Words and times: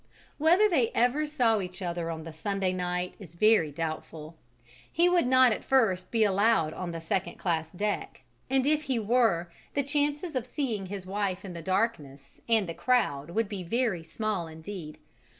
Whether 0.39 0.67
they 0.67 0.89
ever 0.95 1.27
saw 1.27 1.61
each 1.61 1.79
other 1.79 2.09
on 2.09 2.23
the 2.23 2.33
Sunday 2.33 2.73
night 2.73 3.13
is 3.19 3.35
very 3.35 3.69
doubtful: 3.71 4.35
he 4.91 5.07
would 5.07 5.27
not 5.27 5.51
at 5.51 5.63
first 5.63 6.09
be 6.09 6.23
allowed 6.23 6.73
on 6.73 6.89
the 6.89 6.99
second 6.99 7.35
class 7.37 7.71
deck, 7.71 8.23
and 8.49 8.65
if 8.65 8.85
he 8.85 8.97
were, 8.97 9.51
the 9.75 9.83
chances 9.83 10.35
of 10.35 10.47
seeing 10.47 10.87
his 10.87 11.05
wife 11.05 11.45
in 11.45 11.53
the 11.53 11.61
darkness 11.61 12.41
and 12.49 12.67
the 12.67 12.73
crowd 12.73 13.29
would 13.29 13.47
be 13.47 13.61
very 13.61 14.01
small, 14.01 14.47
indeed. 14.47 14.97